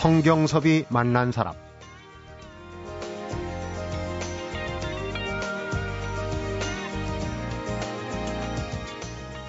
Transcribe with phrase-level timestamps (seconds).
[0.00, 1.52] 성경섭이 만난 사람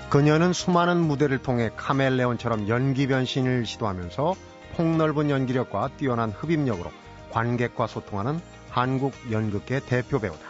[0.09, 4.35] 그녀는 수많은 무대를 통해 카멜레온처럼 연기 변신을 시도하면서
[4.75, 6.91] 폭넓은 연기력과 뛰어난 흡입력으로
[7.29, 10.45] 관객과 소통하는 한국 연극계 대표 배우다.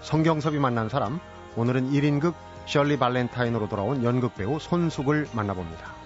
[0.00, 1.20] 성경섭이 만난 사람,
[1.56, 2.32] 오늘은 1인극
[2.64, 6.03] 셜리 발렌타인으로 돌아온 연극 배우 손숙을 만나봅니다.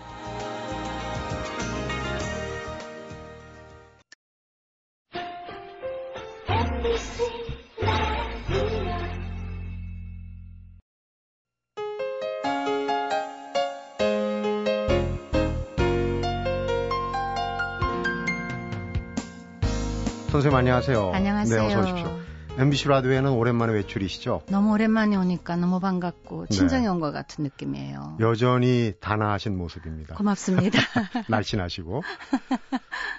[20.38, 21.10] 선생님 안녕하세요.
[21.14, 21.60] 안녕하세요.
[21.60, 22.20] 네, 어서 오십시오.
[22.58, 24.42] MBC 라디오에는 오랜만에 외출이시죠?
[24.48, 26.88] 너무 오랜만에 오니까 너무 반갑고 친정에 네.
[26.88, 28.18] 온것 같은 느낌이에요.
[28.20, 30.14] 여전히 단아하신 모습입니다.
[30.14, 30.78] 고맙습니다.
[31.28, 32.02] 날씬하시고.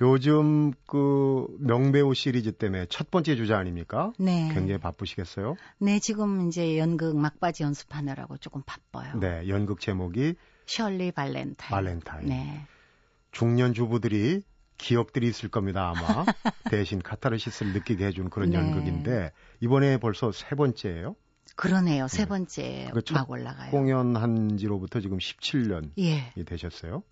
[0.02, 4.14] 요즘 그 명배우 시리즈 때문에 첫 번째 주자 아닙니까?
[4.17, 4.50] 네.
[4.54, 5.58] 굉장히 바쁘시겠어요?
[5.80, 9.20] 네, 지금 이제 연극 막바지 연습하느라고 조금 바빠요.
[9.20, 10.36] 네, 연극 제목이
[10.67, 11.70] 셜리 발렌타인.
[11.70, 12.30] 발렌타인.
[12.30, 12.66] 네.
[13.33, 14.42] 중년 주부들이
[14.80, 16.26] 기억들이 있을 겁니다, 아마.
[16.72, 18.58] 대신 카타르시스를 느끼게 해준 그런 네.
[18.58, 21.16] 연극인데, 이번에 벌써 세 번째예요?
[21.56, 22.08] 그러네요.
[22.08, 22.30] 세 네.
[22.30, 23.14] 번째 네.
[23.14, 23.70] 막 올라가요.
[23.70, 26.34] 공연한 지로부터 지금 17년이 예.
[26.46, 27.04] 되셨어요?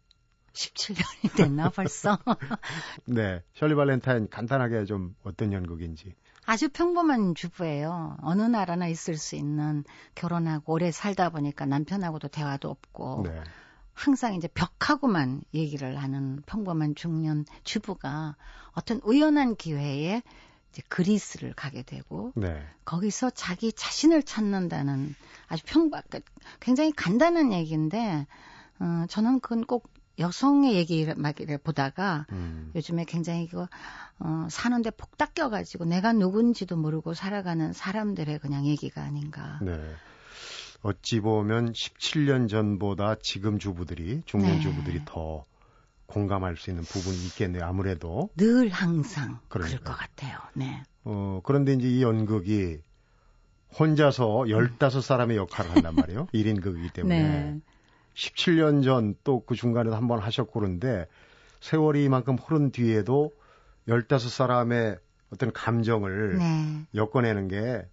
[0.54, 2.18] 17년이 됐나 벌써?
[3.06, 3.44] 네.
[3.54, 6.16] 셜리 발렌타인 간단하게 좀 어떤 연극인지.
[6.45, 8.18] 아주 평범한 주부예요.
[8.22, 9.84] 어느 나라나 있을 수 있는
[10.16, 13.42] 결혼하고 오래 살다 보니까 남편하고도 대화도 없고 네.
[13.98, 18.36] 항상 이제 벽하고만 얘기를 하는 평범한 중년 주부가
[18.73, 20.22] 어떤 우연한 기회에
[20.72, 22.64] 이제 그리스를 가게 되고 네.
[22.86, 25.16] 거기서 자기 자신을 찾는다는
[25.48, 28.27] 아주 평범 그러니까 굉장히 간단한 얘기인데
[28.80, 31.16] 어, 저는 그건 꼭 여성의 얘기를
[31.64, 32.71] 보다가 음.
[32.76, 33.66] 요즘에 굉장히 그
[34.20, 39.60] 어, 사는데 폭 닦여가지고 내가 누군지도 모르고 살아가는 사람들의 그냥 얘기가 아닌가.
[39.64, 39.73] 네.
[40.82, 44.60] 어찌 보면 17년 전보다 지금 주부들이 중년 네.
[44.61, 45.45] 주부들이 더
[46.05, 47.65] 공감할 수 있는 부분이 있겠네요.
[47.65, 49.80] 아무래도 늘 항상 그러니까.
[49.80, 50.38] 그럴 것 같아요.
[50.54, 50.83] 네.
[51.04, 52.80] 어 그런데 이제 이 연극이
[53.77, 56.27] 혼자서 15사람의 역할을 한단 말이에요.
[56.33, 57.21] 1인극이기 때문에.
[57.21, 57.59] 네.
[58.15, 61.05] 17년 전 또 그 중간에도 한 번 하셨고 그런데
[61.61, 63.32] 세월이 이만큼 흐른 뒤에도
[63.88, 64.99] 15사람의
[65.33, 66.86] 어떤 감정을 네.
[66.95, 67.86] 엮어내는 게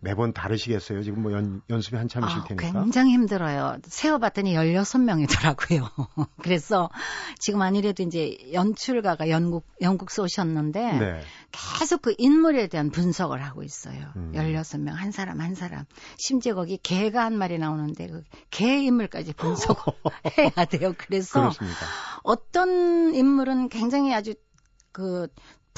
[0.00, 1.02] 매번 다르시겠어요?
[1.02, 2.72] 지금 뭐 연, 연습이 한참이실 아, 테니까.
[2.82, 3.78] 굉장히 힘들어요.
[3.84, 5.88] 세어봤더니 16명이더라고요.
[6.42, 6.88] 그래서
[7.38, 11.20] 지금 아니래도 이제 연출가가 영국, 영국서 오셨는데 네.
[11.52, 14.12] 계속 그 인물에 대한 분석을 하고 있어요.
[14.16, 14.32] 음.
[14.34, 15.84] 16명, 한 사람, 한 사람.
[16.18, 19.92] 심지어 거기 개가 한 마리 나오는데 그개 인물까지 분석을
[20.38, 20.94] 해야 돼요.
[20.96, 21.78] 그래서 그렇습니다.
[22.22, 24.34] 어떤 인물은 굉장히 아주
[24.92, 25.28] 그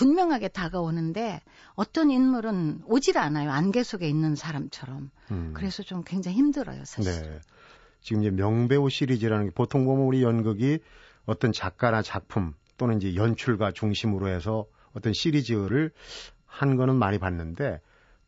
[0.03, 1.41] 분명하게 다가오는데
[1.75, 3.51] 어떤 인물은 오질 않아요.
[3.51, 5.11] 안개 속에 있는 사람처럼.
[5.31, 5.53] 음.
[5.55, 7.13] 그래서 좀 굉장히 힘들어요, 사실.
[7.13, 7.41] 네.
[8.01, 10.81] 지금 이제 명배우 시리즈라는 게 보통 보면 우리 연극이
[11.25, 15.93] 어떤 작가나 작품 또는 이제 연출가 중심으로 해서 어떤 시리즈를
[16.47, 17.81] 한 거는 많이 봤는데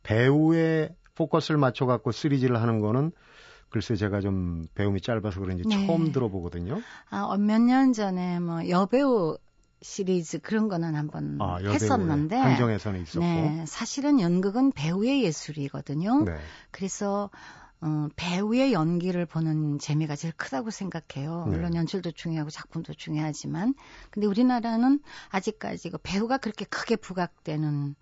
[0.03, 3.13] 배우의 포커스를 맞춰 갖고 시리즈를 하는 거는
[3.69, 5.87] 글쎄 제가 좀 배움이 짧아서 그런지 네.
[5.87, 6.81] 처음 들어보거든요.
[7.11, 9.37] 아, 어, 몇년 전에 뭐 여배우
[9.83, 16.23] 시리즈 그런 거는 한번 아, 했었는데 한정에서는 있었고 네, 사실은 연극은 배우의 예술이거든요.
[16.25, 16.39] 네.
[16.71, 17.31] 그래서
[17.81, 21.45] 어, 배우의 연기를 보는 재미가 제일 크다고 생각해요.
[21.47, 21.57] 네.
[21.57, 21.79] 물론 네.
[21.79, 23.75] 연출도 중요하고 작품도 중요하지만
[24.11, 27.95] 근데 우리나라는 아직까지 그 배우가 그렇게 크게 부각되는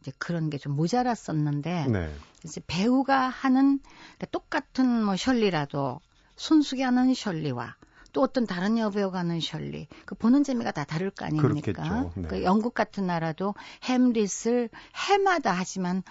[0.00, 2.14] 이제 그런 게 좀 모자랐었는데 네.
[2.44, 6.00] 이제 배우가 하는 그러니까 똑같은 뭐 셜리라도
[6.36, 7.74] 손숙이 하는 셜리와
[8.14, 12.10] 또 어떤 다른 여배우가 하는 셜리 그 보는 재미가 다 다를 거 아닙니까?
[12.14, 12.28] 네.
[12.28, 14.70] 그 영국 같은 나라도 햄릿을
[15.08, 16.02] 해마다 하지만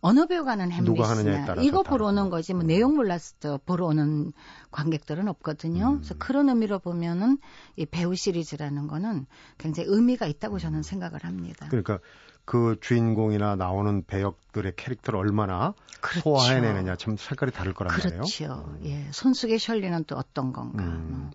[0.00, 4.32] 어느 배우가 하는 햄릿이냐 이거 보러 오는 거지 뭐 내용 몰랐을 때 보러 오는
[4.70, 5.92] 관객들은 없거든요.
[5.92, 5.96] 음.
[5.98, 7.38] 그래서 그런 의미로 보면은
[7.76, 9.26] 이 배우 시리즈라는 거는
[9.58, 11.66] 굉장히 의미가 있다고 저는 생각을 합니다.
[11.68, 12.00] 그러니까
[12.44, 16.20] 그 주인공이나 나오는 배역들의 캐릭터를 얼마나 그렇죠.
[16.20, 18.08] 소화해내느냐 참 색깔이 다를 거란 그렇죠.
[18.08, 18.22] 말이에요.
[18.22, 18.64] 그렇죠.
[18.68, 18.80] 음.
[18.84, 19.06] 예.
[19.12, 20.84] 손숙의 셜리는 또 어떤 건가.
[20.84, 21.30] 음.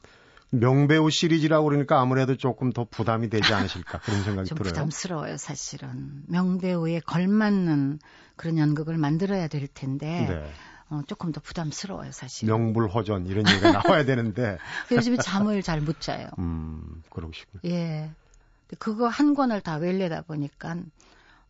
[0.52, 4.74] 명배우 시리즈라고 그러니까 아무래도 조금 더 부담이 되지 않으실까 그런 생각이 좀 들어요.
[4.74, 6.24] 부담스러워요, 사실은.
[6.28, 8.00] 명배우에 걸맞는
[8.36, 10.52] 그런 연극을 만들어야 될 텐데 네.
[10.90, 12.48] 어, 조금 더 부담스러워요, 사실.
[12.48, 14.58] 명불허전 이런 얘기가 나와야 되는데
[14.92, 16.28] 요즘에 잠을 잘 못 자요.
[16.40, 17.62] 음, 그러시군요.
[17.66, 18.10] 예.
[18.77, 20.77] 그거 한 권을 다 외려다 보니까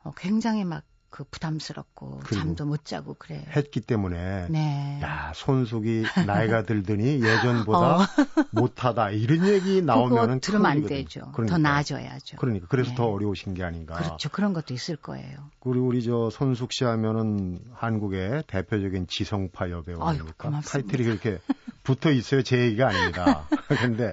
[0.04, 3.44] 어, 굉장히 막 그 부담스럽고 잠도 못 자고 그래.
[3.56, 5.00] 했기 때문에 네.
[5.01, 8.07] 야 손숙이 나이가 들더니 예전보다 어.
[8.51, 11.31] 못하다 이런 얘기 나오면은 들으면 안 되죠.
[11.33, 11.56] 그러니까.
[11.56, 12.38] 더 나아져야죠.
[12.38, 12.95] 그러니까 그래서 네.
[12.95, 13.95] 더 어려우신 게 아닌가.
[13.95, 14.30] 그렇죠.
[14.30, 15.50] 그런 것도 있을 거예요.
[15.60, 20.62] 그리고 우리 저 손숙 씨 하면은 한국의 대표적인 지성파 여배우 아닙니까?
[20.63, 21.39] 타이틀이 그렇게
[21.83, 22.44] 붙어 있어요.
[22.44, 23.48] 제 얘기가 아닙니다.
[23.68, 24.12] 그런데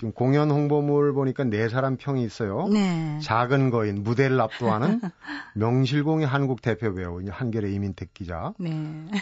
[0.00, 2.68] 지금 공연 홍보물 보니까 네 사람 평이 있어요.
[2.72, 3.18] 네.
[3.20, 4.98] 작은 거인 무대를 압도하는
[5.54, 8.54] 명실공히 한국 대표 배우 한결의 이민택 기자.
[8.58, 8.70] 네.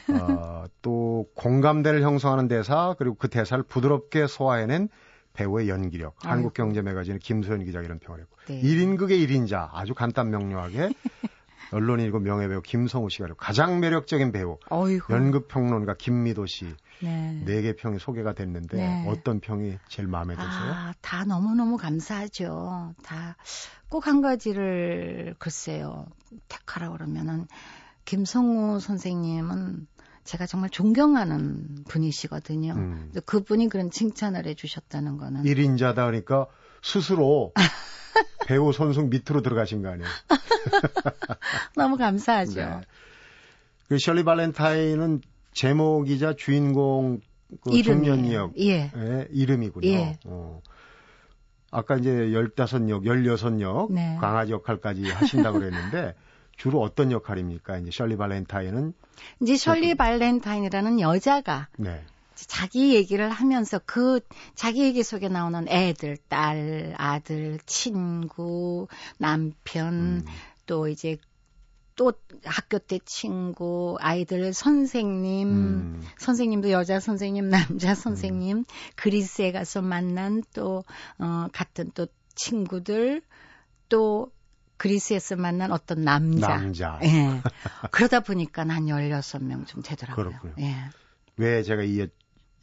[0.08, 4.88] 어, 또 공감대를 형성하는 대사 그리고 그 대사를 부드럽게 소화해낸
[5.32, 6.14] 배우의 연기력.
[6.18, 8.36] 한국경제 매거진의 김소연 기자 이런 평을 했고.
[8.46, 8.62] 네.
[8.62, 10.90] 1인극의 1인자 아주 간단 명료하게
[11.72, 15.12] 언론인이고 명예배우 김성우 씨가 가장 매력적인 배우 어이구.
[15.12, 17.42] 연극평론가 김미도 씨 네.
[17.44, 19.04] 네개 평이 소개가 됐는데 네.
[19.08, 20.48] 어떤 평이 제일 마음에 드세요?
[20.50, 22.94] 아, 다 너무너무 감사하죠.
[23.02, 23.36] 다
[23.90, 26.06] 꼭 한 가지를 글쎄요.
[26.48, 27.46] 택하라 그러면은
[28.04, 29.86] 김성우 선생님은
[30.24, 32.74] 제가 정말 존경하는 분이시거든요.
[32.74, 33.12] 음.
[33.24, 36.46] 그분이 그런 칭찬을 해주셨다는 거는 1인자다 그러니까
[36.82, 37.52] 스스로
[38.46, 40.08] 배우 손숙 밑으로 들어가신 거 아니에요?
[41.76, 42.60] 너무 감사하죠.
[42.60, 42.80] 네.
[43.88, 45.20] 그 셜리 발렌타인은
[45.52, 47.20] 제목이자 주인공
[47.62, 48.90] 그 청년역 예.
[49.30, 49.88] 이름이군요.
[49.88, 50.18] 예.
[50.24, 50.60] 어.
[51.70, 54.16] 아까 이제 15역, 16역 네.
[54.20, 56.14] 강아지 역할까지 하신다고 그랬는데
[56.56, 57.78] 주로 어떤 역할입니까?
[57.78, 58.92] 이제 셜리 발렌타인은
[59.42, 62.02] 이제 셜리 발렌타인이라는 여자가 네.
[62.46, 64.20] 자기 얘기를 하면서 그
[64.54, 68.86] 자기 얘기 속에 나오는 애들, 딸, 아들, 친구,
[69.18, 70.24] 남편, 음.
[70.66, 71.16] 또 이제
[71.96, 72.12] 또
[72.44, 76.02] 학교 때 친구, 아이들 선생님, 음.
[76.18, 78.64] 선생님도 여자 선생님, 남자 선생님, 음.
[78.94, 80.84] 그리스에 가서 만난 또,
[81.18, 82.06] 어, 같은 또
[82.36, 83.20] 친구들,
[83.88, 84.30] 또
[84.76, 86.56] 그리스에서 만난 어떤 남자.
[86.56, 87.00] 남자.
[87.02, 87.42] 예.
[87.90, 90.28] 그러다 보니까 한 16명 좀 되더라고요.
[90.28, 90.54] 그렇군요.
[90.60, 90.74] 예.
[91.36, 92.06] 왜 제가 이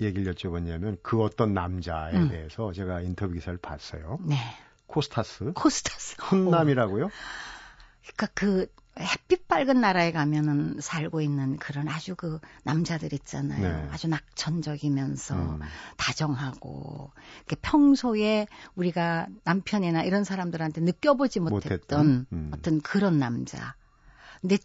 [0.02, 2.30] 얘기를 여쭤봤냐면 그 어떤 남자에 음.
[2.30, 4.20] 대해서 제가 인터뷰 기사를 봤어요.
[4.22, 4.38] 네.
[4.88, 5.54] 코스타스.
[5.54, 6.16] 코스타스.
[6.22, 7.10] 훈남이라고요?
[8.02, 13.62] 그러니까 그 햇빛 밝은 나라에 가면은 살고 있는 그런 아주 그 남자들 있잖아요.
[13.62, 13.90] 네.
[13.92, 15.60] 아주 낙천적이면서 음.
[15.98, 17.12] 다정하고
[17.62, 22.28] 평소에 우리가 남편이나 이런 사람들한테 느껴보지 못했던, 못했던?
[22.32, 22.52] 음.
[22.54, 23.76] 어떤 그런 남자.
[24.40, 24.58] 근데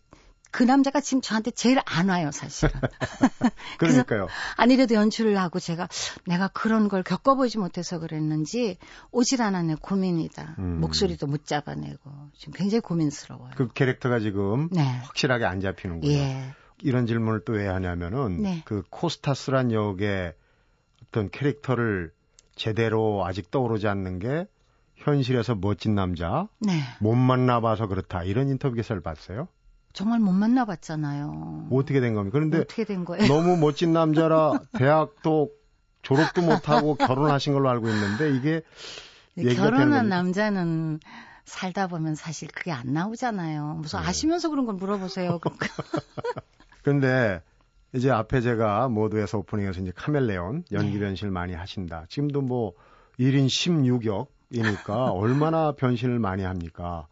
[0.50, 2.72] 그 남자가 지금 저한테 제일 안 와요, 사실은.
[3.78, 4.26] 그러니까요.
[4.56, 5.88] 아니래도 연출을 하고 제가
[6.26, 8.78] 내가 그런 걸 겪어보지 못해서 그랬는지
[9.12, 10.56] 오질 않았네 고민이다.
[10.58, 10.80] 음.
[10.80, 13.50] 목소리도 못 잡아내고 지금 굉장히 고민스러워요.
[13.56, 14.82] 그 캐릭터가 지금 네.
[15.02, 16.12] 확실하게 안 잡히는군요.
[16.12, 16.54] 예.
[16.82, 18.62] 이런 질문을 또 왜 하냐면은 네.
[18.64, 20.34] 그 코스타스란 역의
[21.04, 22.12] 어떤 캐릭터를
[22.54, 24.46] 제대로 아직 떠오르지 않는 게
[24.96, 26.80] 현실에서 멋진 남자 네.
[27.00, 29.48] 못 만나봐서 그렇다 이런 인터뷰 기사를 봤어요.
[29.92, 31.68] 정말 못 만나봤잖아요.
[31.70, 32.38] 어떻게 된 겁니까?
[32.38, 33.26] 그런데 어떻게 된 거예요?
[33.26, 35.50] 너무 멋진 남자라 대학도
[36.02, 38.62] 졸업도 못하고 결혼하신 걸로 알고 있는데 이게
[39.54, 41.00] 결혼한 남자는
[41.44, 43.78] 살다 보면 사실 그게 안 나오잖아요.
[43.80, 44.06] 무슨 네.
[44.06, 45.40] 아시면서 그런 걸 물어보세요.
[46.82, 47.42] 그런데
[47.92, 51.00] 이제 앞에 제가 모두에서 오프닝에서 이제 카멜레온 연기 네.
[51.00, 52.06] 변신을 많이 하신다.
[52.08, 52.72] 지금도 뭐
[53.18, 57.08] 1인 16역이니까 얼마나 변신을 많이 합니까?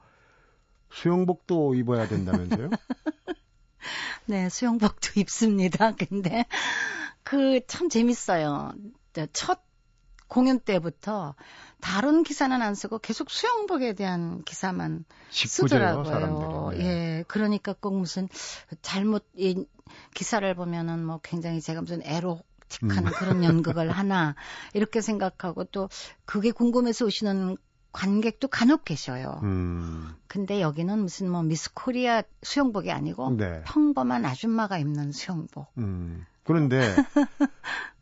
[0.90, 2.70] 수영복도 입어야 된다면서요?
[4.26, 5.94] 네, 수영복도 입습니다.
[5.96, 6.44] 근데
[7.22, 8.72] 그 참 재밌어요.
[9.32, 9.62] 첫
[10.28, 11.34] 공연 때부터
[11.80, 16.04] 다른 기사는 안 쓰고 계속 수영복에 대한 기사만 쓰더라고요.
[16.04, 16.78] 사람들이.
[16.78, 16.84] 네.
[16.84, 18.28] 예, 그러니까 꼭 무슨
[18.82, 19.64] 잘못 이
[20.14, 23.12] 기사를 보면은 뭐 굉장히 제가 무슨 에로틱한 음.
[23.18, 24.34] 그런 연극을 하나
[24.74, 25.88] 이렇게 생각하고 또
[26.26, 27.56] 그게 궁금해서 오시는
[27.92, 29.40] 관객도 간혹 계셔요.
[29.42, 30.14] 음.
[30.26, 33.62] 근데 여기는 무슨 뭐 미스 코리아 수영복이 아니고 네.
[33.66, 35.72] 평범한 아줌마가 입는 수영복.
[35.78, 36.26] 음.
[36.44, 36.80] 그런데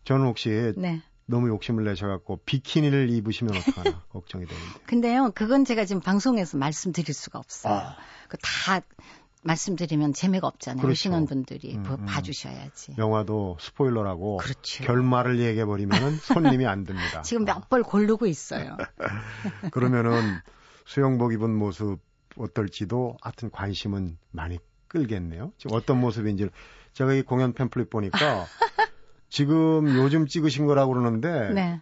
[0.05, 1.03] 저는 혹시 네.
[1.27, 4.81] 너무 욕심을 내셔갖고 비키니를 입으시면 어떡하나 걱정이 되는데.
[4.87, 7.75] 근데요, 그건 제가 지금 방송에서 말씀드릴 수가 없어요.
[7.75, 7.97] 아.
[8.29, 8.81] 그다
[9.47, 10.83] 말씀드리면 재미가 없잖아요.
[10.83, 10.93] 그렇죠.
[10.93, 12.07] 오시는 분들이 음, 음.
[12.07, 12.95] 봐주셔야지.
[12.99, 14.85] 영화도 스포일러라고 그렇죠.
[14.85, 17.23] 결말을 얘기해버리면 손님이 안 듭니다.
[17.23, 18.77] 지금 몇 벌 고르고 있어요.
[19.73, 20.21] 그러면은
[20.85, 21.99] 수영복 입은 모습
[22.39, 25.53] 어떨지도 하여튼 관심은 많이 끌겠네요.
[25.59, 26.49] 지금 어떤 모습인지
[26.93, 28.19] 제가 이 공연 팸플릿 보니까
[29.29, 31.81] 지금 요즘 찍으신 거라고 그러는데 네.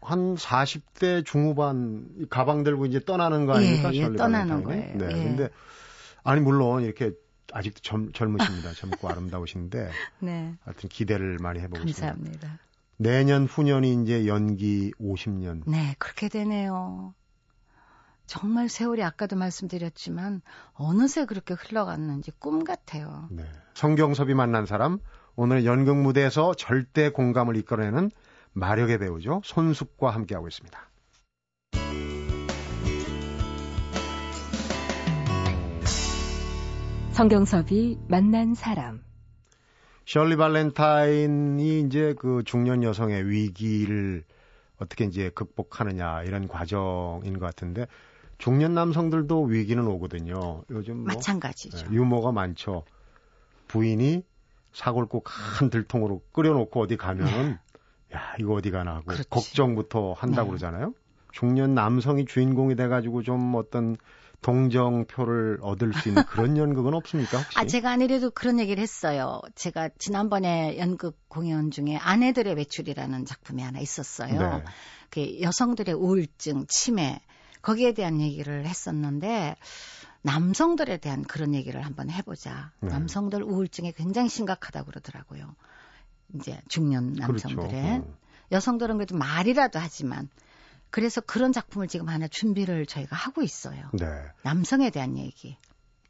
[0.00, 3.94] 한 40대 중후반 가방 들고 이제 떠나는 거 아닙니까?
[3.94, 4.96] 예, 예 떠나는 거예요.
[4.98, 5.06] 네.
[5.06, 5.12] 예.
[5.12, 5.48] 근데
[6.24, 7.12] 아니 물론 이렇게
[7.52, 8.72] 아직도 젊, 젊으십니다.
[8.72, 10.54] 젊고 아름다우신데 네.
[10.62, 12.58] 하여튼 기대를 많이 해보고 습니다 감사합니다.
[12.96, 15.62] 내년 후년이 이제 연기 50년.
[15.66, 17.14] 네, 그렇게 되네요.
[18.26, 20.40] 정말 세월이 아까도 말씀드렸지만
[20.74, 23.28] 어느새 그렇게 흘러갔는지 꿈 같아요.
[23.30, 23.44] 네.
[23.74, 24.98] 성경섭이 만난 사람
[25.34, 28.10] 오늘 연극 무대에서 절대 공감을 이끌어내는
[28.52, 29.42] 마력의 배우죠.
[29.44, 30.78] 손숙과 함께하고 있습니다.
[37.22, 39.00] 성경섭이 만난 사람
[40.06, 44.24] 셜리 발렌타인이 이제 그 중년 여성의 위기를
[44.78, 47.86] 어떻게 이제 극복하느냐 이런 과정인 것 같은데
[48.38, 50.64] 중년 남성들도 위기는 오거든요.
[50.70, 51.86] 요즘 뭐 마찬가지죠.
[51.86, 52.82] 네, 유머가 많죠.
[53.68, 54.24] 부인이
[54.72, 57.50] 사골국 한 들통으로 끓여놓고 어디 가면은
[58.10, 58.16] 네.
[58.16, 59.30] 야 이거 어디 가나 하고 그렇지.
[59.30, 60.58] 걱정부터 한다고 네.
[60.58, 60.92] 그러잖아요.
[61.30, 63.96] 중년 남성이 주인공이 돼가지고 좀 어떤
[64.42, 67.38] 동정표를 얻을 수 있는 그런 연극은 없습니까?
[67.38, 67.58] 혹시?
[67.58, 69.40] 아, 제가 아니래도 그런 얘기를 했어요.
[69.54, 74.38] 제가 지난번에 연극 공연 중에 아내들의 외출이라는 작품이 하나 있었어요.
[74.58, 74.64] 네.
[75.10, 77.20] 그 여성들의 우울증, 치매,
[77.62, 79.56] 거기에 대한 얘기를 했었는데,
[80.22, 82.72] 남성들에 대한 그런 얘기를 한번 해보자.
[82.80, 82.88] 네.
[82.90, 85.54] 남성들 우울증이 굉장히 심각하다고 그러더라고요.
[86.34, 87.12] 이제 중년.
[87.14, 87.68] 남성들의.
[87.70, 88.06] 그렇죠.
[88.06, 88.16] 음.
[88.52, 90.28] 여성들은 그래도 말이라도 하지만
[90.92, 93.88] 그래서 그런 작품을 지금 하나 준비를 저희가 하고 있어요.
[93.94, 94.06] 네.
[94.42, 95.56] 남성에 대한 얘기.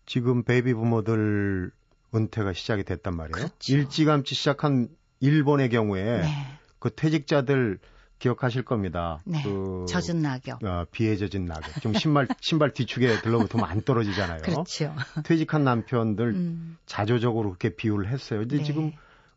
[0.06, 1.70] 지금 베이비 부모들
[2.14, 3.32] 은퇴가 시작이 됐단 말이에요.
[3.32, 3.72] 그렇죠.
[3.72, 4.88] 일찌감치 시작한
[5.20, 6.58] 일본의 경우에 네.
[6.80, 7.78] 그 퇴직자들
[8.18, 9.20] 기억하실 겁니다.
[9.24, 9.40] 네.
[9.44, 10.62] 그 젖은 낙엽.
[10.64, 11.80] 어, 비에 젖은 낙엽.
[11.80, 14.42] 좀 신발 신발 뒤축에 들러붙으면 안 떨어지잖아요.
[14.42, 14.94] 그렇죠.
[15.22, 16.76] 퇴직한 남편들 음.
[16.86, 18.40] 자조적으로 그렇게 비유를 했어요.
[18.40, 18.64] 근데 네.
[18.64, 18.92] 지금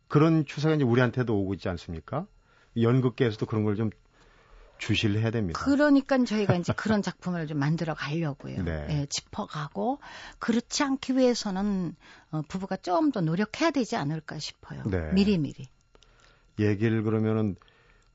[0.08, 2.26] 그런 추세가 이제 우리한테도 오고 있지 않습니까?
[2.76, 3.90] 연극계에서도 그런 걸 좀
[4.78, 5.58] 주시를 해야 됩니다.
[5.62, 8.62] 그러니까 저희가 이제 그런 작품을 좀 만들어 가려고요.
[8.62, 8.86] 네.
[8.90, 10.00] 예, 짚어가고
[10.38, 11.94] 그렇지 않기 위해서는
[12.30, 14.82] 어, 부부가 좀 더 노력해야 되지 않을까 싶어요.
[14.84, 15.12] 네.
[15.12, 15.68] 미리미리.
[16.58, 17.56] 얘기를 그러면은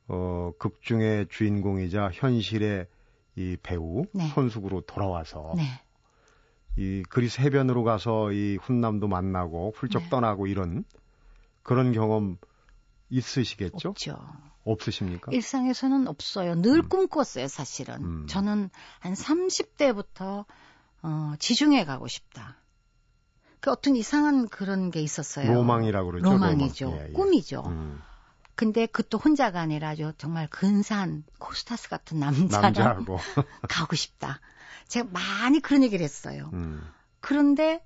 [0.08, 2.88] 어, 극 중의 주인공이자 현실의
[3.36, 4.27] 이 배우 네.
[4.30, 5.63] 손숙으로 돌아와서 네.
[6.77, 10.10] 이 그리스 해변으로 가서 이 훈남도 만나고 훌쩍 네.
[10.10, 10.84] 떠나고 이런
[11.63, 12.38] 그런 경험
[13.10, 13.89] 있으시겠죠?
[13.89, 14.18] 없죠.
[14.63, 15.32] 없으십니까?
[15.32, 16.56] 일상에서는 없어요.
[16.56, 16.89] 늘 음.
[16.89, 17.96] 꿈꿨어요, 사실은.
[18.03, 18.27] 음.
[18.27, 20.46] 저는 한 30대부터
[21.03, 22.58] 어, 지중해 가고 싶다.
[23.60, 25.53] 그 어떤 이상한 그런 게 있었어요.
[25.53, 26.30] 로망이라고 그러죠.
[26.30, 26.86] 로망이죠.
[26.86, 27.00] 로망.
[27.00, 27.12] 예, 예.
[27.13, 27.63] 꿈이죠.
[27.68, 28.01] 음.
[28.56, 33.18] 근데 그것도 혼자가 아니라 정말 근사한 코스타스 같은 남자랑 남자하고.
[33.70, 34.39] 가고 싶다.
[34.88, 36.50] 제가 많이 그런 얘기를 했어요.
[36.53, 36.84] 음.
[37.20, 37.84] 그런데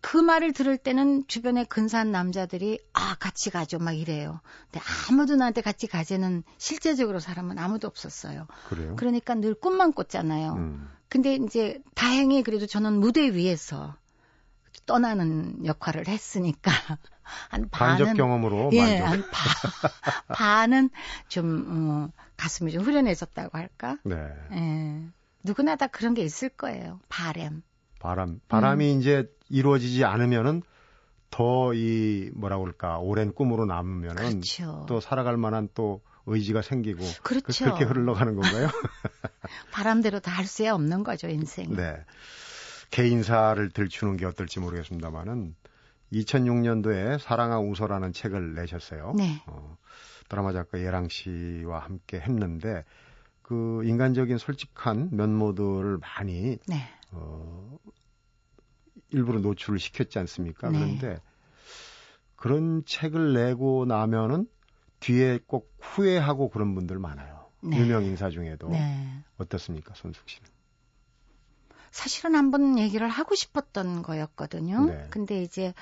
[0.00, 4.40] 그 말을 들을 때는 주변에 근사한 남자들이 아 같이 가죠 막 이래요.
[4.70, 8.46] 근데 아무도 나한테 같이 가지는 실제적으로 사람은 아무도 없었어요.
[8.68, 8.96] 그래요?
[8.96, 10.54] 그러니까 늘 꿈만 꿨잖아요.
[10.54, 10.90] 음.
[11.08, 13.94] 근데 이제 다행히 그래도 저는 무대 위에서
[14.86, 16.70] 떠나는 역할을 했으니까
[17.50, 20.90] 한 반은 간접 경험으로 예, 한 바, 반은
[21.28, 23.98] 좀 어, 가슴이 좀 후련해졌다고 할까?
[24.04, 24.16] 네.
[24.52, 25.02] 예.
[25.42, 27.00] 누구나 다 그런 게 있을 거예요.
[27.08, 27.62] 바램.
[28.00, 28.98] 바람 바람이 음.
[28.98, 30.62] 이제 이루어지지 않으면은
[31.30, 34.84] 더 이 뭐라 그럴까 오랜 꿈으로 남으면은 그렇죠.
[34.88, 37.64] 또 살아갈 만한 또 의지가 생기고 그렇죠.
[37.66, 38.68] 그렇게 흘러가는 건가요?
[39.72, 41.74] 바람대로 다 할 수야 없는 거죠 인생.
[41.76, 41.96] 네.
[42.90, 45.54] 개인사를 들추는 게 어떨지 모르겠습니다만은
[46.12, 49.12] 2006년도에 사랑아 우서라는 책을 내셨어요.
[49.16, 49.42] 네.
[49.46, 49.76] 어,
[50.28, 52.84] 드라마 작가 예랑 씨와 함께 했는데
[53.42, 56.88] 그 인간적인 솔직한 면모들을 많이 네.
[57.12, 57.78] 어,
[59.10, 60.70] 일부러 노출을 시켰지 않습니까?
[60.70, 60.78] 네.
[60.78, 61.20] 그런데
[62.36, 64.46] 그런 책을 내고 나면은
[65.00, 67.50] 뒤에 꼭 후회하고 그런 분들 많아요.
[67.62, 67.78] 네.
[67.78, 69.22] 유명 인사 중에도 네.
[69.38, 70.48] 어떻습니까, 손숙 씨는?
[71.90, 74.86] 사실은 한번 얘기를 하고 싶었던 거였거든요.
[74.86, 75.06] 네.
[75.10, 75.74] 근데 이제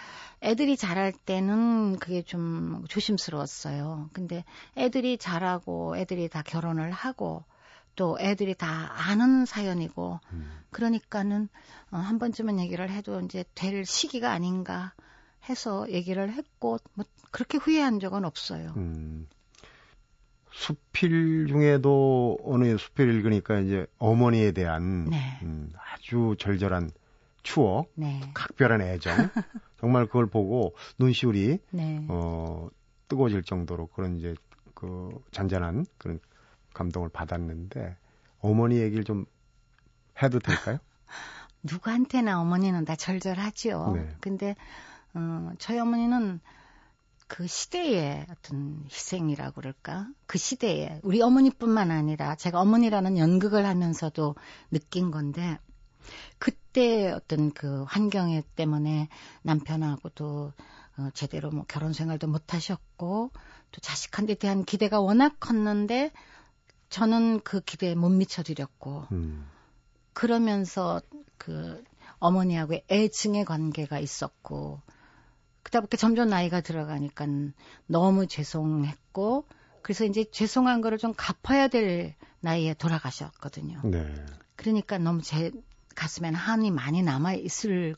[0.43, 4.09] 애들이 자랄 때는 그게 좀 조심스러웠어요.
[4.13, 4.45] 근데
[4.77, 7.45] 애들이 자라고 애들이 다 결혼을 하고
[7.99, 10.61] 또 애들이 다 아는 사연이고 음.
[10.71, 11.49] 그러니까는
[11.91, 14.93] 어, 한 번쯤은 얘기를 해도 이제 될 시기가 아닌가
[15.49, 18.73] 해서 얘기를 했고 뭐 그렇게 후회한 적은 없어요.
[18.77, 19.27] 음.
[20.53, 25.41] 수필 중에도 어느 수필 읽으니까 이제 어머니에 대한 네.
[25.43, 26.93] 음, 아주 절절한
[27.43, 28.21] 추억, 네.
[28.33, 29.13] 각별한 애정,
[29.81, 32.05] 정말 그걸 보고 눈시울이 네.
[32.09, 32.69] 어,
[33.09, 34.35] 뜨거워질 정도로 그런 이제
[34.75, 36.21] 그 잔잔한 그런
[36.75, 37.97] 감동을 받았는데
[38.41, 39.27] 어머니 얘기를 좀
[40.23, 40.79] 해도 될까요?
[41.63, 43.93] 누구한테나 어머니는 다 절절하지요.
[43.95, 44.17] 네.
[44.21, 44.55] 근데
[45.15, 46.41] 어, 저희 어머니는
[47.27, 50.09] 그 시대의 어떤 희생이라고 그럴까?
[50.27, 54.35] 그 시대에 우리 어머니뿐만 아니라 제가 어머니라는 연극을 하면서도
[54.71, 55.59] 느낀 건데
[56.39, 59.09] 그때 어떤 그 환경 때문에
[59.43, 60.53] 남편하고도
[60.99, 63.31] 어, 제대로 뭐 결혼 생활도 못 하셨고
[63.71, 66.11] 또 자식한테 대한 기대가 워낙 컸는데
[66.91, 69.47] 저는 그 기대에 못 미쳐드렸고, 음.
[70.13, 71.01] 그러면서
[71.37, 71.83] 그
[72.19, 74.83] 어머니하고 애증의 관계가 있었고
[75.63, 77.27] 그다 보니까 점점 나이가 들어가니까
[77.87, 79.47] 너무 죄송했고
[79.83, 83.81] 그래서 이제 죄송한 거를 좀 갚아야 될 나이에 돌아가셨거든요.
[83.85, 84.13] 네.
[84.57, 85.53] 그러니까 너무 제
[85.95, 87.95] 가슴에는 한이 많이 남아 있을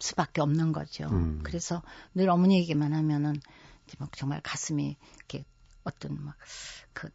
[0.00, 1.06] 수밖에 없는 거죠.
[1.06, 1.40] 음.
[1.44, 1.82] 그래서
[2.14, 3.36] 늘 어머니 얘기만 하면은
[4.16, 5.44] 정말 가슴이 이렇게
[5.84, 6.36] 어떤 막
[6.94, 7.10] 그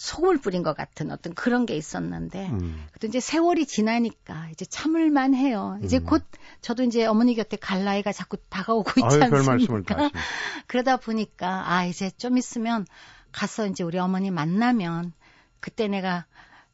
[0.00, 2.86] 소금을 뿌린 것 같은 어떤 그런 게 있었는데 음.
[3.00, 5.78] 또 이제 세월이 지나니까 이제 참을만 해요.
[5.84, 6.04] 이제 음.
[6.04, 6.24] 곧
[6.62, 10.10] 저도 이제 어머니 곁에 갈 나이가 자꾸 다가오고 있지 아유, 않습니까?
[10.66, 12.86] 그러다 보니까 아 이제 좀 있으면
[13.30, 15.12] 가서 이제 우리 어머니 만나면
[15.60, 16.24] 그때 내가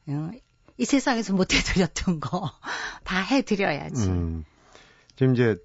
[0.07, 0.31] 어,
[0.79, 2.53] 이 세상에서 못 해드렸던 거
[3.03, 4.07] 다 해드려야지.
[4.07, 4.45] 음.
[5.17, 5.57] 지금 이제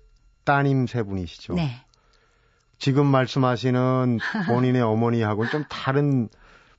[0.46, 1.54] 따님 세 분이시죠?
[1.54, 1.86] 네.
[2.80, 6.30] 지금 말씀하시는 본인의 어머니하고는 좀 다른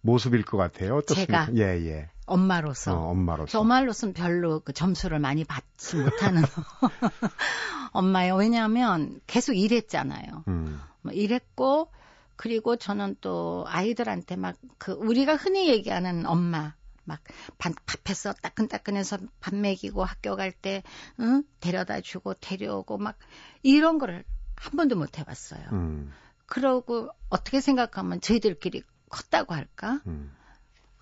[0.03, 0.97] 모습일 것 같아요.
[0.97, 1.47] 어떻습니까?
[1.47, 2.11] 제가 예, 예.
[2.27, 2.95] 엄마로서.
[2.95, 3.61] 어, 엄마로서.
[3.61, 6.43] 엄마로서는 별로 그 점수를 많이 받지 못하는
[7.93, 8.37] 엄마예요.
[8.37, 10.45] 왜냐하면 계속 일했잖아요.
[10.49, 10.81] 음.
[11.03, 11.91] 뭐 일했고
[12.37, 17.21] 그리고 저는 또 아이들한테 막 그 우리가 흔히 얘기하는 엄마 막
[17.59, 20.83] 밥, 밥해서 따끈따끈해서 밥 먹이고 학교 갈 때
[21.21, 21.43] 응?
[21.61, 23.17] 데려다 주고 데려오고 막
[23.63, 24.25] 이런 거를
[24.57, 25.63] 한 번도 못 해봤어요.
[25.73, 26.13] 음.
[26.47, 28.83] 그러고 어떻게 생각하면 저희들끼리
[29.13, 30.01] 컸다고 할까?
[30.07, 30.33] 음.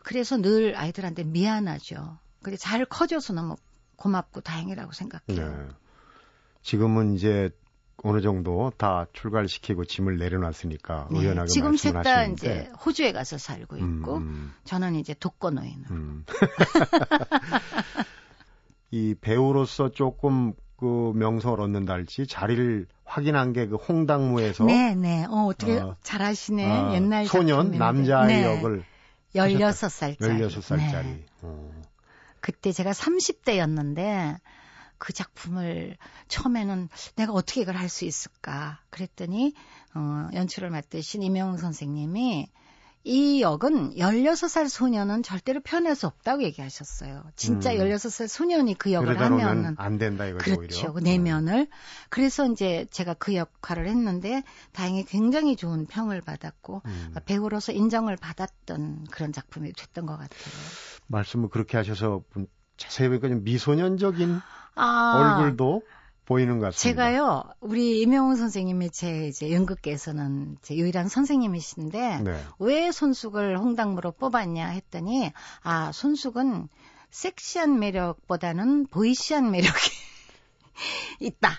[0.03, 2.19] 그래서 늘 아이들한테 미안하죠.
[2.43, 3.57] 근데 잘 커져서 너무
[3.97, 5.57] 고맙고 다행이라고 생각해요.
[5.57, 5.69] 네.
[6.63, 7.51] 지금은 이제
[8.03, 11.21] 어느 정도 다 출가시키고 짐을 내려놨으니까 네.
[11.21, 14.53] 의연하게 지금 셋 다 이제 호주에 가서 살고 있고 음, 음.
[14.65, 15.95] 저는 이제 독거노인으로.
[15.95, 16.25] 음.
[18.91, 25.25] 이 배우로서 조금 그 명성을 얻는다 할지 자리를 확인한 게 그 홍당무에서 네, 네.
[25.25, 26.71] 어, 어떻게 어, 잘하시네.
[26.71, 28.45] 어, 옛날 소년 남자 네.
[28.45, 28.85] 역을
[29.35, 30.19] 16살짜리.
[30.19, 31.05] 16살짜리.
[31.05, 31.27] 네.
[31.43, 31.71] 어.
[32.41, 34.39] 그때 제가 30대였는데
[34.99, 35.97] 그 작품을
[36.29, 39.55] 처음에는 내가 어떻게 이걸 할 수 있을까 그랬더니
[39.95, 42.49] 어 연출을 맡으신 이명웅 선생님이
[43.03, 47.25] 이 역은 16살 소년은 절대로 표현할 수 없다고 얘기하셨어요.
[47.35, 47.79] 진짜 음.
[47.79, 50.57] 16살 소년이 그 역을 하면은 안 된다 이거죠.
[50.57, 50.93] 그렇죠.
[50.93, 51.67] 그 내면을
[52.11, 57.15] 그래서 이제 제가 그 역할을 했는데 다행히 굉장히 좋은 평을 받았고 음.
[57.25, 60.55] 배우로서 인정을 받았던 그런 작품이 됐던 것 같아요.
[61.07, 62.23] 말씀을 그렇게 하셔서
[62.77, 64.41] 자세히 보니까 좀 미소년적인
[64.75, 65.37] 아.
[65.39, 65.83] 얼굴도
[66.31, 67.03] 보이는 것 같습니다.
[67.03, 72.45] 제가요, 우리 임영웅 선생님이 제 이제 연극계에서는 제 유일한 선생님이신데 네.
[72.61, 75.33] 왜 손숙을 홍당무로 뽑았냐 했더니
[75.65, 76.69] 아 손숙은
[77.11, 79.75] 섹시한 매력보다는 보이시한 매력이
[81.19, 81.51] 있다.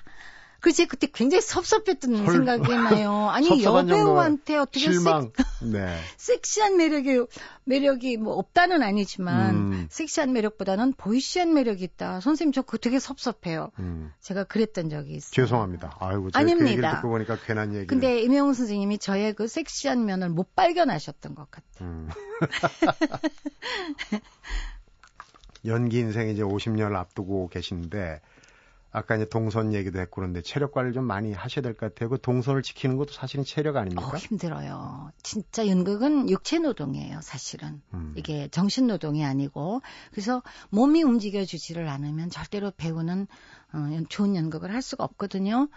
[0.61, 2.33] 그지 그때 굉장히 섭섭했던 설...
[2.33, 3.29] 생각이 나요.
[3.29, 5.31] 아니 여배우한테 어떻게 실망.
[5.35, 5.71] 섹...
[5.71, 5.97] 네.
[6.17, 7.25] 섹시한 매력이
[7.65, 9.87] 매력이 뭐 없다는 아니지만 음.
[9.89, 12.19] 섹시한 매력보다는 보이시한 매력이 있다.
[12.21, 13.71] 선생님 저 그거 되게 섭섭해요.
[13.79, 14.13] 음.
[14.21, 15.31] 제가 그랬던 적이 있어요.
[15.31, 15.97] 죄송합니다.
[15.99, 16.65] 아이고 제가 아닙니다.
[16.65, 17.87] 그 얘기를 듣고 보니까 괜한 얘기.
[17.87, 21.89] 근데 임영웅 선생님이 저의 그 섹시한 면을 못 발견하셨던 것 같아요.
[21.89, 22.07] 음.
[25.65, 28.21] 연기 인생 이제 50년을 앞두고 계신데
[28.93, 32.09] 아까 이제 동선 얘기도 했고 그런데 체력 관리를 좀 많이 하셔야 될 것 같아요.
[32.09, 34.05] 그 동선을 지키는 것도 사실은 체력 아닙니까?
[34.05, 35.11] 어, 힘들어요.
[35.23, 37.81] 진짜 연극은 육체 노동이에요, 사실은.
[37.93, 38.13] 음.
[38.17, 39.81] 이게 정신 노동이 아니고.
[40.11, 43.27] 그래서 몸이 움직여 주지를 않으면 절대로 배우는
[43.73, 43.77] 어,
[44.09, 45.69] 좋은 연극을 할 수가 없거든요.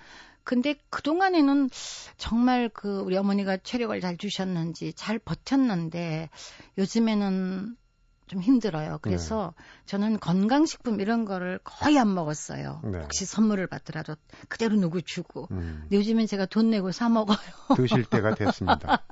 [0.43, 1.71] 근데 그동안에는
[2.19, 6.29] 정말 그 우리 어머니가 체력을 잘 주셨는지 잘 버텼는데
[6.77, 7.77] 요즘에는
[8.27, 8.99] 좀 힘들어요.
[9.03, 9.65] 그래서 네.
[9.87, 12.81] 저는 건강식품 이런 거를 거의 안 먹었어요.
[12.85, 12.99] 네.
[12.99, 14.17] 혹시 선물을 받더라도
[14.49, 15.49] 그대로 누구 주고.
[15.51, 15.87] 음.
[15.93, 17.37] 요즘엔 제가 돈 내고 사 먹어요.
[17.77, 19.05] 드실 때가 됐습니다.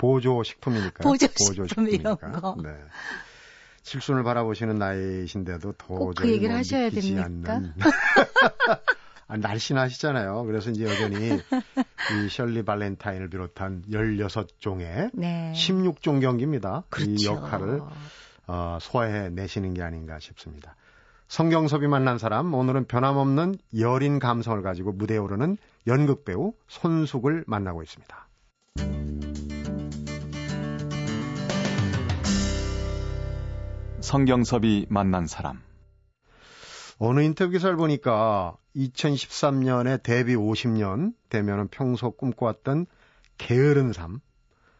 [0.00, 1.04] 보조식품이니까.
[1.04, 2.56] 보조식품 이런 거.
[2.62, 2.70] 네.
[3.82, 7.24] 칠순을 바라보시는 나이신데도 도저히 그 얘기를 뭐 하셔야 됩니까?
[7.24, 7.72] 않는.
[9.28, 10.44] 아, 날씬하시잖아요.
[10.44, 15.52] 그래서 이제 여전히 이 셜리 발렌타인을 비롯한 16종의 네.
[15.54, 16.84] 16종 경기입니다.
[16.90, 17.10] 그렇죠.
[17.10, 17.80] 이 역할을
[18.46, 20.76] 어, 소화해 내시는 게 아닌가 싶습니다.
[21.28, 25.56] 성경섭이 만난 사람 오늘은 변함없는 여린 감성을 가지고 무대에 오르는
[25.86, 28.28] 연극 배우 손숙을 만나고 있습니다.
[34.00, 35.60] 성경섭이 만난 사람
[36.98, 42.86] 어느 인터뷰 기사를 보니까 2013년에 데뷔 50년 되면은 평소 꿈꿔왔던
[43.36, 44.20] 게으른 삶,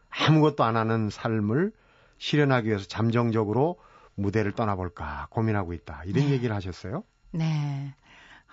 [0.09, 1.71] 아무것도 안 하는 삶을
[2.17, 3.79] 실현하기 위해서 잠정적으로
[4.15, 6.03] 무대를 떠나볼까 고민하고 있다.
[6.05, 6.31] 이런 네.
[6.31, 7.03] 얘기를 하셨어요?
[7.31, 7.93] 네.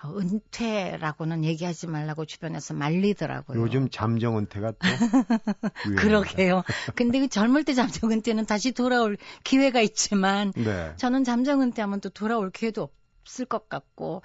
[0.03, 3.59] 어, 은퇴라고는 얘기하지 말라고 주변에서 말리더라고요.
[3.63, 4.79] 요즘 잠정 은퇴가 또
[5.97, 6.63] 그러게요.
[6.95, 10.93] 근데 그 젊을 때 잠정 은퇴는 다시 돌아올 기회가 있지만 네.
[10.97, 12.91] 저는 잠정 은퇴하면 또 돌아올 기회도
[13.23, 14.21] 없을 것 같고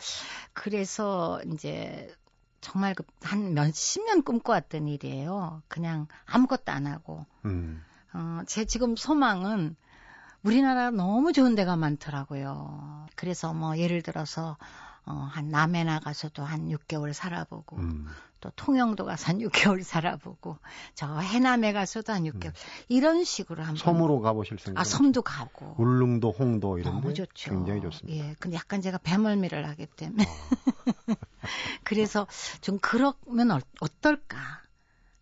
[0.54, 2.14] 그래서 이제
[2.60, 5.62] 정말 그한 몇 십 년 꿈꿔왔던 일이에요.
[5.70, 7.26] 그냥 아무것도 안 하고.
[7.46, 7.82] 음.
[8.14, 9.76] 어, 제 지금 소망은
[10.44, 13.08] 우리나라 너무 좋은 데가 많더라고요.
[13.16, 14.58] 그래서 뭐 예를 들어서
[15.06, 18.08] 어, 한 남해 나가서도 한 6개월 살아보고 음.
[18.40, 20.58] 또 통영도 가서 한 6개월 살아보고
[20.94, 22.54] 저 해남에 가서도 한 6개월 음.
[22.88, 24.80] 이런 식으로 한번 섬으로 가보실 생각?
[24.80, 27.52] 아 섬도 가고 울릉도, 홍도 이런 너무 좋죠.
[27.52, 28.14] 굉장히 좋습니다.
[28.14, 30.28] 예, 근데 약간 제가 배멀미를 하기 때문에 아.
[31.84, 32.28] 그래서
[32.62, 34.62] 좀 그러면 어, 어떨까?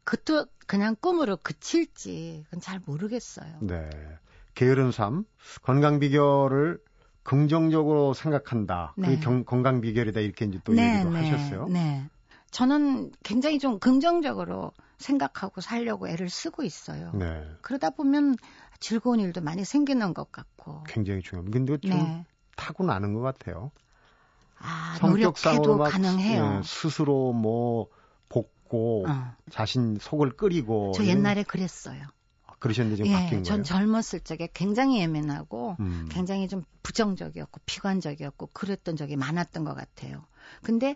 [0.08, 3.58] 그것도 그냥 꿈으로 그칠지 그건 잘 모르겠어요.
[3.60, 3.90] 네.
[4.56, 5.26] 게으른 삶,
[5.64, 6.80] 건강 비결을
[7.24, 8.94] 긍정적으로 생각한다.
[8.96, 9.10] 네.
[9.10, 11.68] 그게 경, 건강 비결이다 이렇게 이제 또 네, 얘기도 네, 하셨어요.
[11.68, 12.10] 네.
[12.52, 17.12] 저는 굉장히 좀 긍정적으로 생각하고 살려고 애를 쓰고 있어요.
[17.14, 17.46] 네.
[17.62, 18.38] 그러다 보면
[18.80, 20.84] 즐거운 일도 많이 생기는 것 같고.
[20.88, 21.54] 굉장히 중요합니다.
[21.54, 22.26] 근데 좀 네.
[22.56, 23.72] 타고나는 것 같아요.
[24.58, 26.60] 아, 노력해도 가능해요.
[26.60, 27.90] 예, 스스로 뭐
[28.68, 29.36] 볶고 어.
[29.50, 30.94] 자신 속을 끓이고.
[30.96, 32.04] 저 옛날에 그랬어요.
[32.60, 33.44] 그러셨는데 지금 예, 바뀐 거예요?
[33.44, 36.08] 전 젊었을 적에 굉장히 예민하고 음.
[36.10, 40.26] 굉장히 좀 부정적이었고 비관적이었고 그랬던 적이 많았던 것 같아요.
[40.64, 40.96] 근데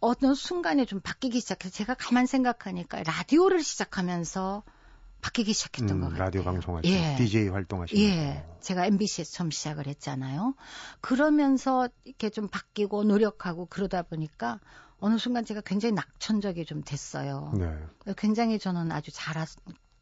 [0.00, 4.62] 어느 순간에 좀 바뀌기 시작해서 제가 가만 생각하니까 라디오를 시작하면서
[5.20, 6.42] 바뀌기 시작했던 음, 것 같아요.
[6.42, 7.16] 라디오 때 예.
[7.16, 8.44] DJ 활동하시는 예.
[8.60, 10.54] 제가 MBC에서 처음 시작을 했잖아요.
[11.00, 14.60] 그러면서 이렇게 좀 바뀌고 노력하고 그러다 보니까
[14.98, 17.52] 어느 순간 제가 굉장히 낙천적이 좀 됐어요.
[17.56, 18.14] 네.
[18.16, 19.44] 굉장히 저는 아주 잘하,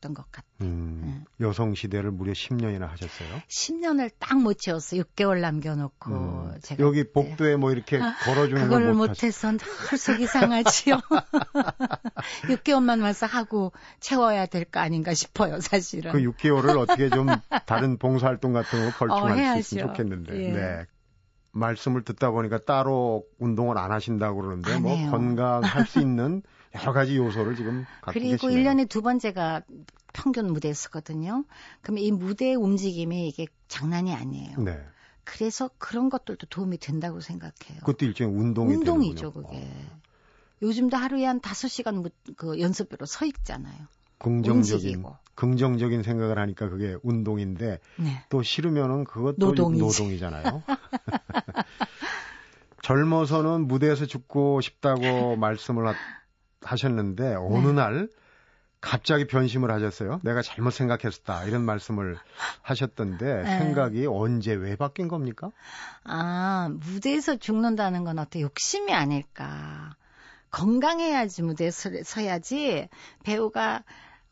[0.04, 0.50] 있었던 것 같아요.
[0.61, 1.46] 음, 네.
[1.46, 3.40] 여성 시대를 무려 10년이나 하셨어요?
[3.48, 5.02] 10년을 딱 못 채웠어요.
[5.02, 11.00] 6개월 남겨놓고 음, 제가 여기 복도에 뭐 이렇게 아, 걸어주는 그걸 못해서 늘 속이 상하지요.
[12.48, 16.12] 6개월만 와서 하고 채워야 될 거 아닌가 싶어요, 사실은.
[16.12, 17.26] 그 6개월을 어떻게 좀
[17.66, 20.42] 다른 봉사활동 같은 거 걸쳐할 어, 수 있으면 좋겠는데.
[20.42, 20.52] 예.
[20.52, 20.87] 네.
[21.55, 25.11] 말씀을 듣다 보니까 따로 운동을 안 하신다고 그러는데 뭐 해요.
[25.11, 26.43] 건강할 수 있는
[26.75, 28.71] 여러 가지 요소를 지금 갖고 그리고 계시네요.
[28.71, 29.62] 1년에 두 번째가
[30.12, 31.45] 평균 무대에 서거든요.
[31.81, 34.59] 그러면 이 무대의 움직임이 이게 장난이 아니에요.
[34.59, 34.81] 네.
[35.23, 37.81] 그래서 그런 것들도 도움이 된다고 생각해요.
[37.81, 39.49] 그것도 일종의 운동이 운동이죠, 되는군요.
[39.49, 39.67] 그게.
[39.67, 40.01] 어.
[40.62, 43.87] 요즘도 하루에 한 5시간 그 연습으로 서 있잖아요.
[44.19, 45.17] 긍정적인 움직이고.
[45.35, 48.25] 긍정적인 생각을 하니까 그게 운동인데 네.
[48.29, 49.83] 또 싫으면은 그것도 노동이지.
[49.83, 50.62] 노동이잖아요.
[52.83, 55.94] 젊어서는 무대에서 죽고 싶다고 말씀을
[56.62, 57.73] 하셨는데 어느 네.
[57.73, 58.09] 날
[58.85, 60.20] 갑자기 변심을 하셨어요.
[60.23, 61.44] 내가 잘못 생각했었다.
[61.44, 62.18] 이런 말씀을
[62.61, 63.59] 하셨던데 네.
[63.59, 65.51] 생각이 언제 왜 바뀐 겁니까?
[66.05, 69.97] 아, 무대에서 죽는다는 건 어때 욕심이 아닐까.
[70.51, 72.88] 건강해야지 무대에 서야지
[73.25, 73.83] 배우가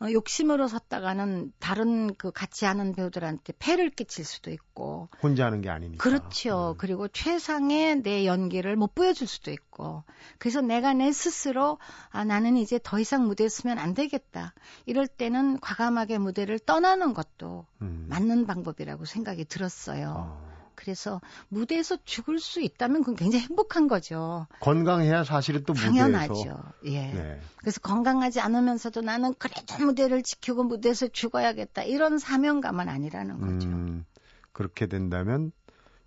[0.03, 5.71] 어, 욕심으로 섰다가는 다른 그 같이 하는 배우들한테 폐를 끼칠 수도 있고 혼자 하는 게
[5.71, 6.73] 아니니까 그렇죠.
[6.73, 6.75] 음.
[6.77, 10.03] 그리고 최상의 내 연기를 못 보여줄 수도 있고
[10.38, 11.79] 그래서 내가 내 스스로
[12.11, 14.55] 아 나는 이제 더 이상 무대에 서면 안 되겠다
[14.87, 18.07] 이럴 때는 과감하게 무대를 떠나는 것도 음.
[18.09, 20.15] 맞는 방법이라고 생각이 들었어요.
[20.17, 20.52] 어.
[20.83, 24.49] 그래서 무대에서 죽을 수 있다면 그건 굉장히 행복한 거죠.
[24.59, 26.33] 건강해야 사실은 또 당연하죠.
[26.33, 26.73] 무대에서.
[26.87, 27.12] 예.
[27.12, 27.40] 네.
[27.57, 33.68] 그래서 건강하지 않으면서도 나는 그래도 무대를 지키고 무대에서 죽어야겠다 이런 사명감은 아니라는 거죠.
[33.68, 34.05] 음,
[34.51, 35.53] 그렇게 된다면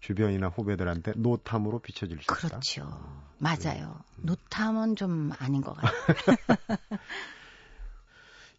[0.02, 2.48] 주변이나 후배들한테 노탐으로 비춰질 수 그렇죠.
[2.48, 2.60] 있다.
[2.60, 3.26] 그렇죠.
[3.38, 4.02] 맞아요.
[4.18, 4.26] 음.
[4.26, 5.96] 노탐은 좀 아닌 것 같아요.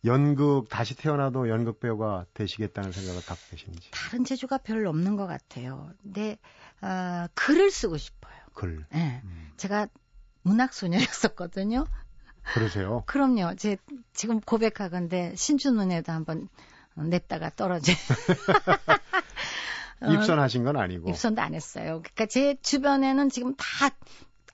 [0.07, 3.91] 연극 다시 태어나도 연극 배우가 되시겠다는 생각을 갖고 계신지.
[3.91, 5.91] 다른 재주가 별로 없는 것 같아요.
[6.03, 6.39] 근데
[6.81, 8.35] 어, 글을 쓰고 싶어요.
[8.55, 8.87] 글.
[8.91, 9.21] 네.
[9.25, 9.51] 음.
[9.57, 9.89] 제가
[10.43, 11.87] 문학 소녀였었거든요.
[12.55, 13.03] 그러세요?
[13.07, 13.55] 그럼요.
[13.57, 13.77] 제
[14.13, 15.35] 지금 고백하건데
[15.73, 16.49] 눈에도 한번
[16.95, 17.93] 냈다가 떨어져.
[20.09, 21.11] 입선하신 건 아니고.
[21.11, 22.01] 입선도 안 했어요.
[22.03, 23.91] 그러니까 제 주변에는 지금 다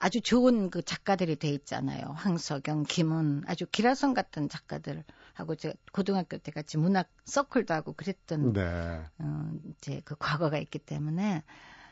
[0.03, 2.03] 아주 좋은 그 작가들이 돼 있잖아요.
[2.17, 8.51] 황석영, 김은 아주 기라성 같은 작가들 하고 제가 고등학교 때 같이 문학 서클도 하고 그랬던
[8.51, 9.01] 네.
[9.19, 11.41] 어, 이제 그 과거가 있기 때문에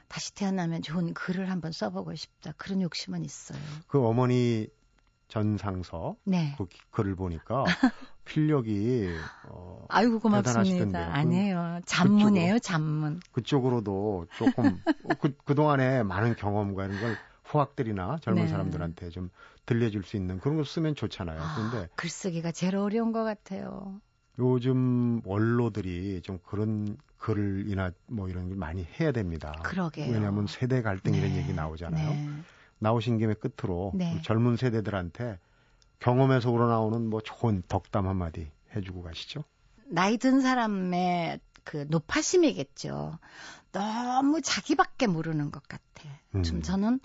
[0.09, 3.61] 다시 태어나면 좋은 글을 한번 써보고 싶다 그런 욕심은 있어요.
[3.87, 4.67] 그 어머니
[5.29, 6.53] 전상서 네.
[6.57, 7.63] 그 글을 보니까
[8.25, 9.07] 필력이
[9.47, 11.13] 어, 아이고 고맙습니다.
[11.13, 11.79] 아니에요.
[11.85, 13.21] 잔문이에요, 잔문.
[13.31, 14.81] 그쪽으로도 조금
[15.21, 17.17] 그, 그 동안에 많은 경험과 이런 걸
[17.51, 18.47] 후학들이나 젊은 네.
[18.47, 19.29] 사람들한테 좀
[19.65, 21.41] 들려줄 수 있는 그런 거 쓰면 좋잖아요.
[21.41, 23.99] 아, 그런데 글쓰기가 제일 어려운 것 같아요.
[24.39, 29.51] 요즘 원로들이 좀 그런 글이나 뭐 이런 걸 많이 해야 됩니다.
[29.63, 30.11] 그러게요.
[30.11, 31.19] 왜냐하면 세대 갈등 네.
[31.19, 32.09] 이런 얘기 나오잖아요.
[32.09, 32.29] 네.
[32.79, 34.21] 나오신 김에 끝으로 네.
[34.23, 35.37] 젊은 세대들한테
[35.99, 39.43] 경험에서 우러나오는 뭐 좋은 덕담 한마디 해주고 가시죠.
[39.85, 43.19] 나이 든 사람의 그 노파심이겠죠.
[43.71, 46.09] 너무 자기밖에 모르는 것 같아.
[46.33, 46.43] 음.
[46.43, 46.99] 좀 저는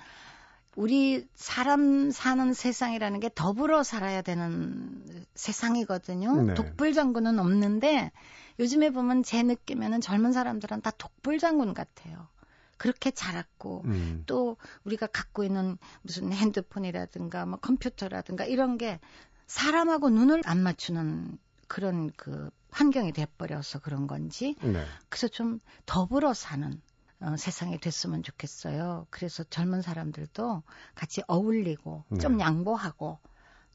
[0.77, 5.03] 우리 사람 사는 세상이라는 게 더불어 살아야 되는
[5.35, 6.43] 세상이거든요.
[6.43, 6.55] 네.
[6.55, 8.13] 독불장군은 없는데
[8.59, 12.29] 요즘에 보면 제 느낌에는 젊은 사람들은 다 독불장군 같아요.
[12.77, 14.23] 그렇게 자랐고 음.
[14.27, 19.01] 또 우리가 갖고 있는 무슨 핸드폰이라든가 뭐 컴퓨터라든가 이런 게
[19.47, 24.85] 사람하고 눈을 안 맞추는 그런 그 환경이 돼버려서 그런 건지 네.
[25.09, 26.83] 그래서 좀 더불어 사는
[27.21, 29.07] 어, 세상이 됐으면 좋겠어요.
[29.11, 30.63] 그래서 젊은 사람들도
[30.95, 32.19] 같이 어울리고 네.
[32.19, 33.19] 좀 양보하고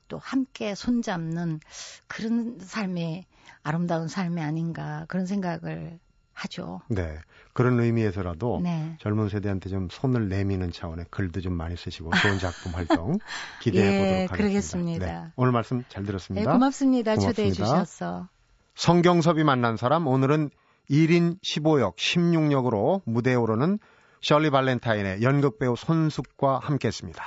[0.07, 1.59] 또 함께 손잡는
[2.07, 3.25] 그런 삶이
[3.63, 5.99] 아름다운 삶이 아닌가 그런 생각을
[6.33, 6.81] 하죠.
[6.87, 7.19] 네.
[7.53, 8.97] 그런 의미에서라도 네.
[8.99, 13.19] 젊은 세대한테 좀 손을 내미는 차원의 글도 좀 많이 쓰시고 좋은 작품 활동
[13.61, 14.35] 기대해 예, 보도록 하겠습니다.
[14.37, 15.05] 그러겠습니다.
[15.05, 15.31] 네.
[15.35, 16.49] 오늘 말씀 잘 들었습니다.
[16.49, 17.15] 네, 고맙습니다.
[17.15, 17.15] 고맙습니다.
[17.15, 18.29] 초대해 주셔서.
[18.75, 20.49] 성경섭이 만난 사람 오늘은
[20.89, 23.79] 1인 15역 16역으로 무대에 오르는
[24.21, 27.23] 셜리 발렌타인의 연극 배우 손숙과 함께했습니다.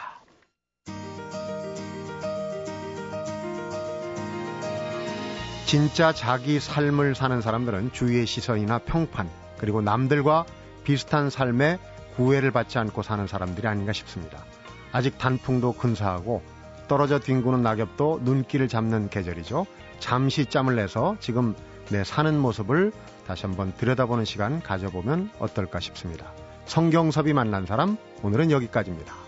[5.67, 10.45] 진짜 자기 삶을 사는 사람들은 주위의 시선이나 평판 그리고 남들과
[10.85, 11.79] 비슷한 삶에
[12.17, 14.45] 구애를 받지 않고 사는 사람들이 아닌가 싶습니다.
[14.93, 16.43] 아직 단풍도 근사하고
[16.87, 19.67] 떨어져 뒹구는 낙엽도 눈길을 잡는 계절이죠.
[19.99, 21.57] 잠시 짬을 내서 지금
[21.91, 22.93] 내 사는 모습을
[23.27, 26.33] 다시 한번 들여다보는 시간 가져보면 어떨까 싶습니다.
[26.67, 29.24] 성경섭이 만난 사람 오늘은 여기까지입니다.